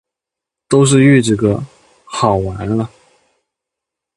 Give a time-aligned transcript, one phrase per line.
[0.67, 1.63] 都是预制歌，
[2.05, 2.89] 好完了！